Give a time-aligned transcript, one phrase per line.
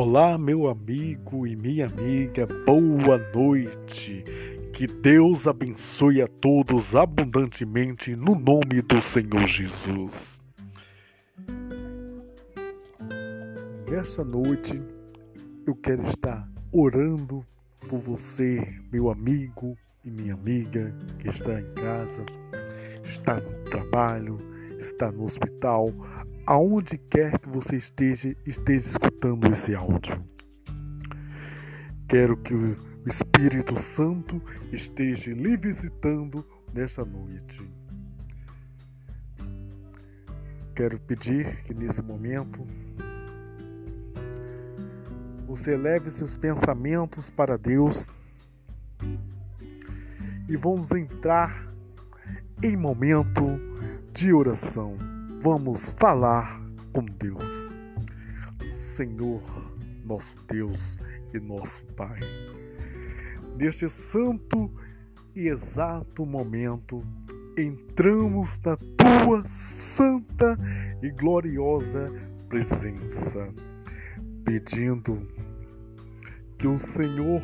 [0.00, 4.24] Olá, meu amigo e minha amiga, boa noite.
[4.72, 10.40] Que Deus abençoe a todos abundantemente no nome do Senhor Jesus.
[13.90, 14.80] Nesta noite
[15.66, 17.44] eu quero estar orando
[17.88, 22.24] por você, meu amigo e minha amiga que está em casa,
[23.02, 24.38] está no trabalho,
[24.78, 25.86] está no hospital,
[26.48, 30.24] aonde quer que você esteja, esteja escutando esse áudio.
[32.08, 32.74] Quero que o
[33.06, 34.40] Espírito Santo
[34.72, 37.70] esteja lhe visitando nesta noite.
[40.74, 42.66] Quero pedir que nesse momento
[45.46, 48.08] você leve seus pensamentos para Deus
[50.48, 51.70] e vamos entrar
[52.62, 53.44] em momento
[54.14, 55.07] de oração
[55.40, 56.60] vamos falar
[56.92, 57.72] com Deus.
[58.62, 59.42] Senhor,
[60.04, 60.98] nosso Deus
[61.32, 62.18] e nosso Pai.
[63.56, 64.70] Neste santo
[65.34, 67.04] e exato momento,
[67.56, 70.58] entramos na tua santa
[71.02, 72.12] e gloriosa
[72.48, 73.48] presença,
[74.44, 75.28] pedindo
[76.56, 77.42] que o Senhor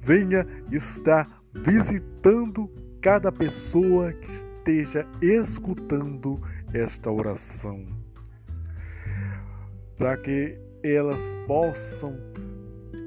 [0.00, 6.40] venha estar visitando cada pessoa que esteja escutando
[6.72, 7.86] esta oração,
[9.96, 12.16] para que elas possam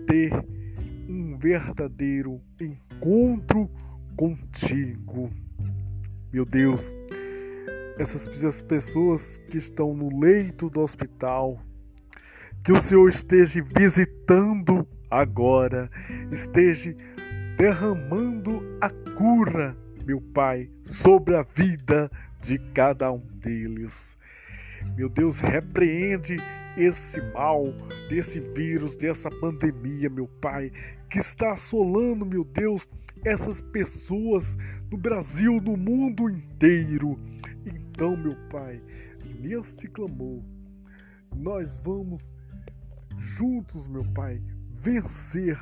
[0.07, 0.33] ter
[1.07, 3.69] um verdadeiro encontro
[4.15, 5.30] contigo.
[6.31, 6.95] Meu Deus,
[7.97, 11.59] essas pessoas que estão no leito do hospital,
[12.63, 15.89] que o Senhor esteja visitando agora,
[16.31, 16.95] esteja
[17.57, 19.75] derramando a cura,
[20.09, 22.09] meu Pai, sobre a vida
[22.41, 24.17] de cada um deles.
[24.97, 26.35] Meu Deus, repreende
[26.75, 27.71] esse mal,
[28.09, 30.71] desse vírus, dessa pandemia, meu Pai,
[31.11, 32.89] que está assolando, meu Deus,
[33.23, 34.58] essas pessoas
[34.89, 37.15] no Brasil, no mundo inteiro.
[37.64, 38.81] Então, meu Pai,
[39.39, 40.42] neste clamor,
[41.36, 42.33] nós vamos
[43.19, 45.55] juntos, meu Pai, vencer.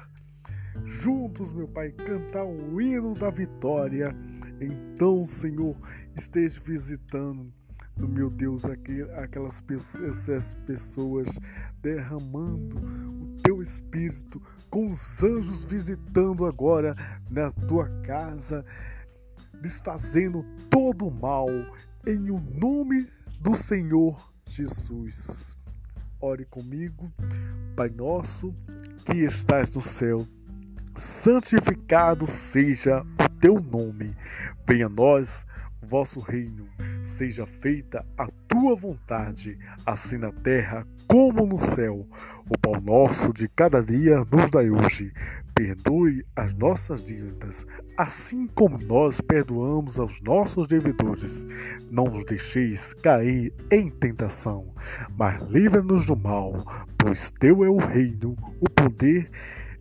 [0.86, 4.16] Juntos, meu Pai, cantar o hino da vitória
[4.60, 5.76] então, Senhor,
[6.18, 7.52] esteja visitando,
[7.98, 9.64] meu Deus, aquelas
[10.02, 11.28] essas pessoas,
[11.82, 16.96] derramando o teu espírito, com os anjos visitando agora
[17.30, 18.66] na tua casa,
[19.62, 21.48] desfazendo todo o mal,
[22.06, 23.08] em o nome
[23.40, 25.58] do Senhor Jesus.
[26.20, 27.12] Ore comigo,
[27.76, 28.56] Pai nosso
[29.06, 30.26] que estás no céu,
[30.96, 34.16] santificado seja o teu nome.
[34.66, 35.46] Venha a nós
[35.82, 36.68] vosso reino.
[37.04, 42.06] Seja feita a tua vontade, assim na terra como no céu.
[42.50, 45.14] O pão nosso de cada dia nos dai hoje.
[45.56, 47.66] Perdoe as nossas dívidas,
[47.98, 51.48] assim como nós perdoamos aos nossos devedores.
[51.90, 54.72] Não nos deixeis cair em tentação,
[55.18, 56.54] mas livra-nos do mal,
[56.96, 59.32] pois teu é o reino, o poder,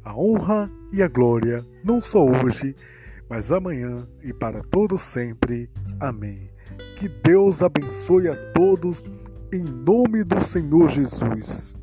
[0.02, 2.74] a honra e a glória, não só hoje,
[3.28, 5.70] mas amanhã e para todo sempre.
[6.00, 6.50] Amém.
[6.98, 9.02] Que Deus abençoe a todos
[9.52, 11.75] em nome do Senhor Jesus.